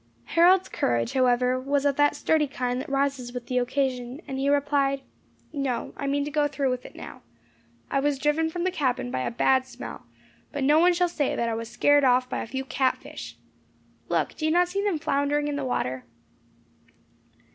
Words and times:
Harold's 0.33 0.67
courage, 0.67 1.13
however, 1.13 1.59
was 1.59 1.85
of 1.85 1.95
that 1.95 2.15
sturdy 2.15 2.47
kind 2.47 2.81
that 2.81 2.89
rises 2.89 3.33
with 3.33 3.45
the 3.45 3.59
occasion, 3.59 4.19
and 4.27 4.39
he 4.39 4.49
replied, 4.49 5.03
"No, 5.53 5.93
I 5.95 6.07
mean 6.07 6.25
to 6.25 6.31
go 6.31 6.47
through 6.47 6.71
with 6.71 6.87
it 6.87 6.95
now. 6.95 7.21
I 7.91 7.99
was 7.99 8.17
driven 8.17 8.49
from 8.49 8.63
the 8.63 8.71
cabin 8.71 9.11
by 9.11 9.19
a 9.19 9.29
bad 9.29 9.67
smell, 9.67 10.07
but 10.51 10.63
no 10.63 10.79
one 10.79 10.93
shall 10.93 11.07
say 11.07 11.35
that 11.35 11.47
I 11.49 11.53
was 11.53 11.69
scared 11.69 12.03
off 12.03 12.27
by 12.27 12.41
a 12.41 12.47
few 12.47 12.65
catfish. 12.65 13.37
Look, 14.09 14.33
do 14.35 14.43
you 14.45 14.49
not 14.51 14.69
see 14.69 14.83
them 14.83 14.97
floundering 14.97 15.47
in 15.47 15.55
the 15.55 15.63
water?" 15.65 16.03